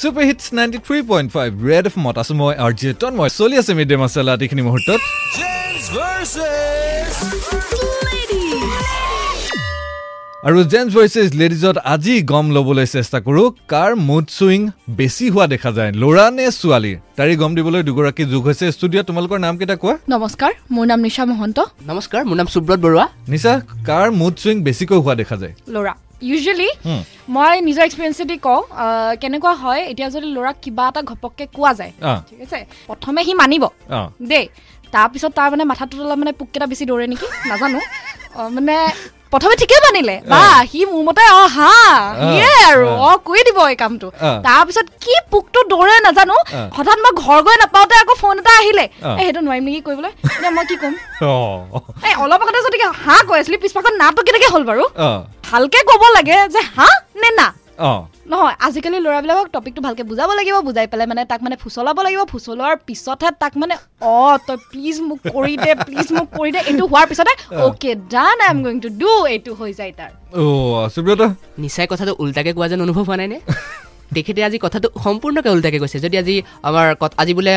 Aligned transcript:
Super 0.00 0.24
hits 0.28 0.44
ninety 0.58 0.78
three 0.86 0.98
point 1.10 1.28
five 1.36 1.50
red 1.68 1.84
F 1.90 1.94
মত 2.04 2.16
আছো 2.22 2.34
মই 2.40 2.54
আৰ 2.64 2.72
জি 2.80 2.88
তন্ময় 3.02 3.30
চলি 3.38 3.54
আছে 3.60 3.72
মিড 3.78 3.88
ডে 3.90 3.96
মচলা 4.02 4.32
এইখিনি 4.44 4.62
মুহূৰ্তত 4.68 5.00
আৰু 10.48 10.58
জেন্টছ 10.72 10.92
ভইচেছ 10.96 11.28
লেডিজত 11.40 11.76
আজি 11.94 12.14
গম 12.32 12.46
ল'বলৈ 12.56 12.86
চেষ্টা 12.94 13.18
কৰোঁ 13.26 13.46
কাৰ 13.72 13.90
মুড 14.08 14.24
চুইং 14.36 14.60
বেছি 14.98 15.24
হোৱা 15.34 15.46
দেখা 15.54 15.70
যায় 15.76 15.90
ল'ৰা 16.02 16.26
নে 16.36 16.46
ছোৱালী? 16.60 16.92
তাৰি 17.18 17.32
গম 17.42 17.52
দিবলৈ 17.58 17.82
দুগৰাকী 17.88 18.22
যোগ 18.32 18.42
হৈছে 18.48 18.66
ষ্টুডিঅ'ত 18.76 19.04
তোমালোকৰ 19.10 19.38
নাম 19.46 19.54
কেইটা 19.58 19.76
কোৱা? 19.82 19.94
নমস্কাৰ 20.14 20.52
মোৰ 20.74 20.84
নাম 20.90 21.00
নিশা 21.06 21.24
মহন্ত। 21.32 21.58
নমস্কাৰ 21.90 22.22
মোৰ 22.28 22.36
নাম 22.40 22.48
সুব্ৰত 22.54 22.78
বৰুৱা। 22.84 23.04
নিচা 23.32 23.52
কাৰ 23.88 24.06
মুড 24.20 24.34
চুইং 24.40 24.56
বেছিকৈ 24.66 24.98
হোৱা 25.04 25.14
দেখা 25.20 25.36
যায়? 25.42 25.54
ল'ৰা। 25.74 25.92
ইউজুৱেলি 26.30 26.68
হুম। 26.86 27.02
মই 27.36 27.54
নিজৰ 27.68 27.82
এক্সপিৰিয়েঞ্চেদি 27.88 28.36
কওঁ 28.46 28.60
কেনেকুৱা 29.22 29.52
হয় 29.62 29.82
এতিয়া 29.90 30.08
যদি 30.14 30.26
ল'ৰাক 30.36 30.56
কিবা 30.64 30.84
এটা 30.90 31.00
ঘপককৈ 31.10 31.46
কোৱা 31.56 31.72
যায় 31.78 31.92
ঠিক 32.28 32.40
আছে 32.46 32.58
প্ৰথমে 32.88 33.20
সি 33.26 33.32
মানিব 33.42 33.64
দেই। 34.30 34.46
তাৰপিছত 34.94 35.32
তাৰ 35.38 35.48
মানে 35.52 35.64
মাথাটোত 35.70 36.00
অলপ 36.04 36.18
মানে 36.22 36.32
পোককেইটা 36.40 36.66
বেছি 36.72 36.84
দৌৰে 36.90 37.06
নেকি 37.12 37.26
নাজানো। 37.50 37.80
মানে 38.56 38.76
প্ৰথমে 39.36 39.56
ঠিকেই 39.62 39.80
মানিলে 39.84 40.16
বা 40.32 40.42
সি 40.70 40.80
মোৰ 40.90 41.02
মতে 41.08 41.24
অ 41.30 41.40
হা 41.56 41.72
সিয়ে 42.20 42.50
আৰু 42.68 42.86
অ। 43.06 43.10
কৰি 43.28 43.42
দিব 43.48 43.58
এই 43.72 43.76
কামটো। 43.82 44.08
তাৰপিছত 44.46 44.86
কি 45.04 45.14
পোকটো 45.32 45.60
দৌৰে 45.72 45.96
নাজানো। 46.06 46.36
হঠাৎ 46.76 46.98
মই 47.04 47.12
ঘৰ 47.22 47.38
গৈ 47.46 47.56
নাপাওঁতে 47.62 47.94
আকৌ 48.02 48.14
ফোন 48.22 48.40
এটা 48.42 48.52
আহিলে। 48.60 48.84
এই 49.20 49.24
সেইটো 49.26 49.40
নোৱাৰিম 49.46 49.64
নেকি 49.68 49.80
কৰিবলৈ? 49.88 50.10
এতিয়া 50.34 50.52
মই 50.56 50.64
কি 50.70 50.76
ক'ম? 50.82 50.94
এই 52.08 52.14
অলপ 52.24 52.40
আগতে 52.44 52.60
যদি 52.68 52.76
হাঁহ 53.04 53.20
কৈ 53.28 53.36
আছিলি 53.42 53.56
পিছপাকত 53.64 53.94
নাটো 54.02 54.20
কেনেকে 54.26 54.48
হ'ল 54.54 54.64
বাৰু? 54.70 54.84
ভালকে 55.50 55.78
ক'ব 55.90 56.02
লাগে 56.16 56.36
যে 56.54 56.60
হা 56.76 56.88
নে 57.22 57.30
না। 57.40 57.46
নহয় 57.78 58.54
আজিকালি 58.66 58.98
ল'ৰাবিলাকক 59.06 59.46
টপিকটো 59.52 59.80
ভালকে 59.86 60.02
বুজাব 60.10 60.30
লাগিব 60.38 60.56
বুজাই 60.68 60.86
পেলাই 60.92 61.06
মানে 61.06 61.22
তাক 61.32 61.40
মানে 61.42 61.56
ফুচলাব 61.62 61.98
লাগিব 62.06 62.22
ফুচলোৱাৰ 62.32 62.74
পিছতহে 62.86 63.30
তাক 63.42 63.52
মানে 63.56 63.74
অ 64.02 64.18
তই 64.46 64.56
প্লিজ 64.70 64.96
মোক 65.08 65.20
কৰি 65.36 65.54
দে 65.64 65.70
প্লিজ 65.86 66.08
মোক 66.12 66.28
কৰি 66.38 66.50
দে 66.54 66.60
এইটো 66.70 66.84
হোৱাৰ 66.92 67.06
পিছতে 67.10 67.32
okay 67.64 67.90
done 68.14 68.36
I 68.44 68.50
am 68.50 68.58
going 68.64 68.76
to 68.80 68.88
do 69.02 69.10
এইটো 69.34 69.50
হৈ 69.60 69.70
যায় 69.78 69.92
তাৰ। 69.98 70.10
অ' 70.40 70.88
সুব্ৰত 70.94 71.20
নিচাই 71.58 71.86
কথাটো 71.92 72.12
উল্টাকে 72.22 72.50
কোৱা 72.56 72.66
যেন 72.70 72.80
অনুভৱ 72.86 73.02
হোৱা 73.08 73.16
নাইনে 73.16 73.38
তেখেতে 74.14 74.40
আজি 74.48 74.58
কথাটো 74.58 74.88
সম্পূৰ্ণকৈ 75.04 75.50
উল্টাকে 75.56 75.78
কৈছে। 75.82 75.98
যদি 76.04 76.16
আজি 76.22 76.34
আমাৰ 76.68 76.86
আজি 77.22 77.32
বোলে 77.38 77.52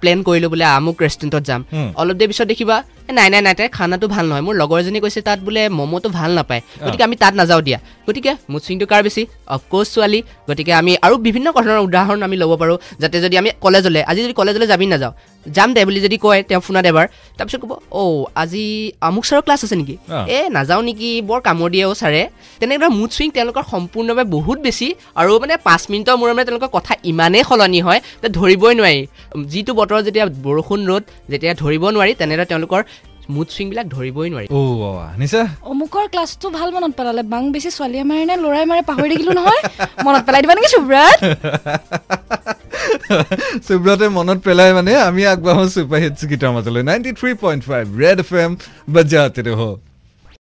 প্লেন 0.00 0.18
কৰিলোঁ 0.26 0.48
বোলে 0.52 0.64
আমুক 0.76 0.96
ৰেষ্টুৰেণ্টত 1.04 1.42
যাম। 1.48 1.60
অলপ 2.00 2.16
দেৰি 2.20 2.28
পিছত 2.32 2.46
দেখিবা 2.52 2.76
"এ, 3.08 3.12
নাই 3.18 3.28
নাই 3.32 3.40
নাই 3.46 3.54
তাই 3.58 3.68
খানাটো 3.68 4.06
ভাল 4.14 4.24
নহয়। 4.30 4.42
মোৰ 4.46 4.54
লগৰ 4.62 4.78
এজনী 4.82 4.98
কৈছে 5.04 5.20
তাত 5.28 5.38
বোলে 5.46 5.62
ম'ম'টো 5.78 6.08
ভাল 6.18 6.30
নাপায়। 6.38 6.60
গতিকে 6.86 7.04
আমি 7.08 7.16
তাত 7.22 7.32
নাযাওঁ 7.40 7.62
দিয়া। 7.66 7.78
গতিকে 8.08 8.32
মুড 8.50 8.60
চুইংটো 8.66 8.86
কাৰ 8.92 9.00
বেছি? 9.06 9.22
অফক'ৰ্চ 9.56 9.88
ছোৱালী। 9.94 10.20
গতিকে 10.48 10.72
আমি 10.80 10.92
আৰু 11.06 11.14
বিভিন্ন 11.26 11.46
ধৰণৰ 11.56 11.78
উদাহৰণ 11.88 12.20
আমি 12.26 12.36
ল'ব 12.42 12.52
পাৰোঁ 12.62 12.76
যাতে 13.02 13.16
যদি 13.24 13.34
আমি 13.40 13.48
কলেজলৈ 13.64 14.02
আজি 14.10 14.20
যদি 14.26 14.34
কলেজলৈ 14.40 14.66
যাবি 14.72 14.86
নাযাওঁ 14.86 15.14
যাম 15.46 15.68
দে 15.74 15.80
বুলি 15.84 16.00
যদি 16.06 16.16
কয় 16.24 16.40
তেওঁ 16.48 16.60
ফোনত 16.66 16.86
এবাৰ 16.92 17.06
তাৰপিছত 17.38 17.60
ক'ব 17.62 17.72
অ' 17.92 18.24
আজি 18.42 18.64
আমুক 19.08 19.24
ছাৰৰ 19.28 19.42
ক্লাছ 19.46 19.60
আছে 19.66 19.76
নেকি। 19.80 19.94
এ 20.36 20.38
নাযাওঁ 20.56 20.82
নেকি 20.88 21.10
বৰ 21.28 21.38
কামোৰ 21.46 21.68
দিয়ে 21.74 21.84
অ' 21.84 21.94
ছাৰে। 21.94 22.22
তেনেদৰে 22.60 22.88
মুড 22.98 23.10
চুইং 23.16 23.28
তেওঁলোকৰ 23.36 23.62
সম্পূৰ্ণভাৱে 23.72 24.24
বহুত 24.36 24.58
বেছি 24.66 24.86
আৰু 25.20 25.30
মানে 25.42 25.54
পাঁচ 25.68 25.82
মিনিটৰ 25.92 26.16
মূৰে 26.20 26.32
মূৰে 26.34 26.46
তেওঁলোকৰ 26.48 26.70
কথা 26.76 26.92
ইমানেই 27.12 27.44
সলনি 27.48 27.80
হয় 27.86 28.00
যে 28.22 28.28
ধৰিবই 28.38 28.74
নোৱাৰি। 28.78 29.00
যিটো 29.52 29.72
বতৰত 29.78 30.02
যেতিয়া 30.08 30.24
বৰষুণ 30.46 30.80
ৰ'দ 30.90 31.04
যেতিয়া 31.32 31.52
ধৰিব 31.62 31.82
নোৱাৰি 31.94 32.12
তেনেদৰে 32.20 32.46
তেওঁলোকৰ 32.52 32.80
মুড 33.34 33.48
চুইংবিলাক 33.54 33.86
ধৰিবই 33.96 34.28
নোৱাৰি। 34.32 34.46
অ' 34.50 34.56
নিচা 35.20 35.40
অমুকৰ 35.72 36.04
ক্লাছটো 36.12 36.46
ভাল 36.58 36.68
মনত 36.76 36.92
পেলালে 36.98 37.22
বাং 37.32 37.42
বেছি 37.54 37.70
ছোৱালীয়ে 37.76 38.04
মাৰে 38.10 38.24
নে 38.30 38.34
ল'ৰাই 38.44 38.64
মাৰে 38.70 38.82
পাহৰি 38.90 39.08
থাকিলো 39.12 39.32
নহয়। 39.38 39.62
মনত 40.06 40.22
পেলাই 40.26 40.40
দিবা 40.42 40.54
নেকি 40.56 40.70
সুব্ৰত? 40.74 41.18
সুব্ৰতে 43.66 44.06
মনত 44.18 44.38
পেলাই 44.46 44.70
মানে 44.78 44.92
আমি 45.08 45.22
আগবাঢ়ো 45.32 45.64
হিটছ 46.04 46.20
গীতৰ 46.30 46.50
মাজলৈ। 46.56 46.82
Ninety 46.90 47.10
three 47.20 47.30
point 47.42 47.62
five 47.70 47.84
red 48.02 48.18
F 48.24 48.30
M 48.44 48.52
বজাতে 48.94 49.40